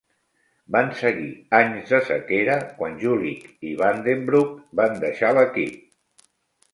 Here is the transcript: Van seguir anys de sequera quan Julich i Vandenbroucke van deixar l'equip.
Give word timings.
Van 0.75 0.87
seguir 1.01 1.27
anys 1.57 1.91
de 1.91 1.99
sequera 2.07 2.55
quan 2.79 2.95
Julich 3.03 3.45
i 3.73 3.73
Vandenbroucke 3.81 4.81
van 4.81 4.97
deixar 5.05 5.31
l'equip. 5.39 5.77